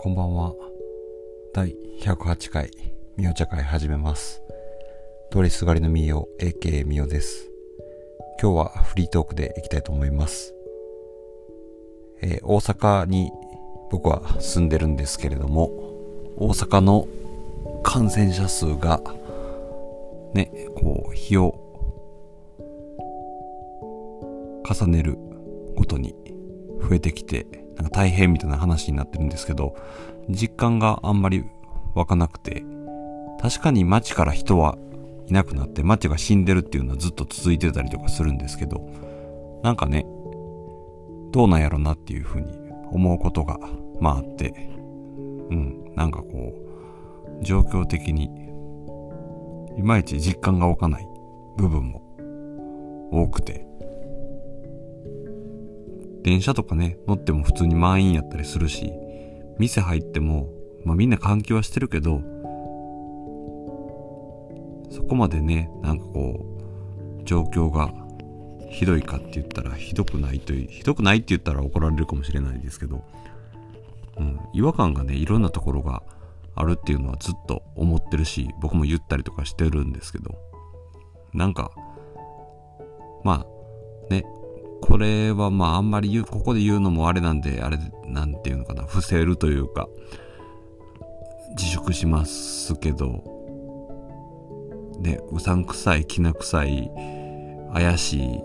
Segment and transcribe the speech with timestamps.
[0.00, 0.54] こんばんは。
[1.52, 2.70] 第108回、
[3.16, 4.40] みお茶会始めます。
[5.32, 7.50] 通りすがりのみお、AK みおです。
[8.40, 10.54] 今日はフリートークでいきたいと思います。
[12.22, 13.32] えー大阪に
[13.90, 15.72] 僕は住んでるんですけれども、
[16.36, 17.08] 大阪の
[17.82, 19.02] 感染者数が、
[20.32, 21.58] ね、こう、日を
[24.64, 25.18] 重ねる
[25.74, 26.14] ごとに
[26.88, 29.76] 増えてきて、なんか大変みたいな話になってるんですけど、
[30.28, 31.44] 実感があんまり
[31.94, 32.64] 湧かなくて、
[33.40, 34.76] 確かに街から人は
[35.28, 38.80] いなくなって街が死んでるっていうのはずっと続いてたりとかするんですけど、
[39.62, 40.04] なんかね、
[41.30, 42.52] どうなんやろなっていうふうに
[42.90, 43.58] 思うことが、
[44.00, 44.54] まああって、
[45.50, 46.54] うん、なんかこ
[47.40, 48.30] う、状況的に、
[49.76, 51.08] いまいち実感が湧かない
[51.56, 52.02] 部分も
[53.12, 53.67] 多くて、
[56.28, 58.92] 電車とかね、乗っても普通に満員やったりするし、
[59.58, 60.52] 店入っても、
[60.84, 62.20] まあみんな換気はしてるけど、
[64.90, 66.44] そこまでね、なんかこ
[67.18, 67.94] う、状況が
[68.68, 73.02] ひどいかって言ったらひどくないという、ひどくないって言ったら怒られるかもしれないですけど、
[74.18, 76.02] うん、違和感がね、いろんなところが
[76.54, 80.34] あるっていうのはずっと思ってるし、僕も言ったりとかしてるんですけど、
[81.32, 81.70] なんか、
[83.24, 83.46] ま
[84.10, 84.24] あ、ね、
[84.98, 89.88] これはまああんまり言う、ここで言うのもあれなんで、あれ、なんていうのかな、伏せるというか、
[91.50, 93.22] 自粛しますけど、
[94.98, 96.90] ね、うさんくさい、きな臭い、
[97.72, 98.38] 怪しい、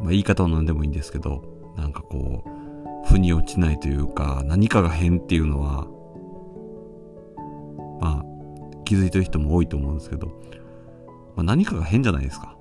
[0.00, 1.44] まあ言い方は何でもいいんですけど、
[1.76, 5.86] なんかこう、腑に落ちないというか、何かが変っていうのは、
[8.00, 8.24] まあ、
[8.84, 10.26] 気づいてる人も多いと思うんですけど、
[11.36, 12.56] まあ、何かが変じゃないですか。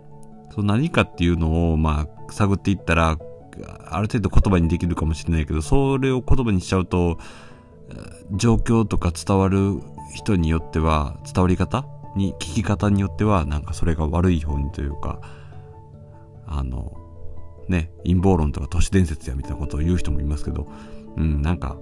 [0.54, 3.18] その何かっていうのを、まあ、探っていったら、
[3.86, 7.18] ある程度言葉にできるかもしれないけど、それを言葉にしちゃうと、
[8.32, 9.80] 状況とか伝わる
[10.14, 11.86] 人によっては、伝わり方
[12.16, 15.22] に、聞き方によっては、なんかそれが悪い方にというか、
[16.46, 16.94] あの、
[17.68, 20.68] ね、陰謀論とか都市伝説やみたいなことを言う人もいますけど、
[21.18, 21.78] うん、なんか、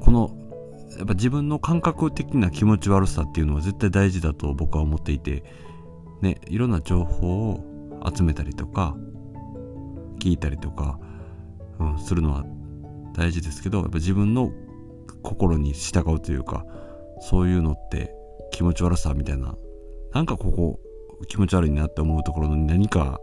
[0.00, 0.36] この、
[0.98, 5.42] やっぱ自分の感覚的な気持ち悪さっていうのは絶対大事だと僕は思っていて、
[6.20, 7.71] ね、いろんな情報を
[8.14, 8.96] 集めたりとか、
[10.18, 10.98] 聞いたりとか、
[11.78, 12.44] うん、するのは
[13.14, 14.52] 大事ですけど、やっぱ自分の
[15.22, 16.64] 心に従うというか、
[17.20, 18.14] そういうのって
[18.52, 19.56] 気持ち悪さみたいな、
[20.12, 20.80] なんかここ
[21.28, 23.20] 気持ち悪いなって思うところの何か、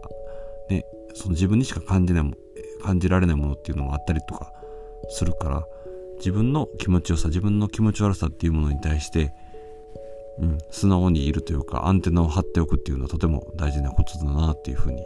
[0.68, 2.34] ね、その自分にしか感じない、
[2.82, 4.52] 感じられないものっていうのもあったりとか
[5.08, 5.64] するから、
[6.18, 9.32] 自分の気持ちよさ、自分の気持ち悪さっていうものに対して、
[10.40, 15.04] うん、素直にいるというか、アンテナを張っておくっていうのはとても大事なことだなっていうふうに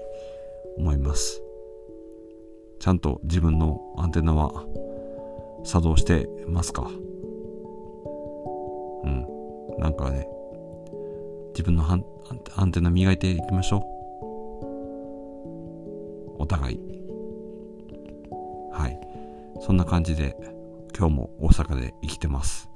[0.79, 1.43] 思います。
[2.79, 4.65] ちゃんと自分のアンテナは
[5.65, 6.83] 作動してますか？
[9.05, 9.27] うん。
[9.79, 10.29] なんかね、
[11.49, 12.05] 自分のアン
[12.73, 13.83] テナ磨いていきましょう。
[16.43, 16.81] お互い。
[18.73, 19.01] はい。
[19.61, 20.37] そんな感じで
[20.97, 22.69] 今日も大阪で生きてます。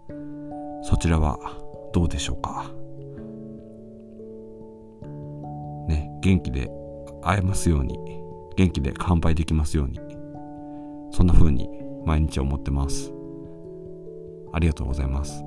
[0.83, 1.39] そちらは
[1.93, 2.71] どうでしょうか？
[5.89, 6.71] ね、元気で
[7.23, 7.99] 会えますように、
[8.57, 9.99] 元気で乾杯できますように、
[11.11, 11.69] そんな風に
[12.05, 13.13] 毎日思ってます。
[14.53, 15.43] ありがとうございます。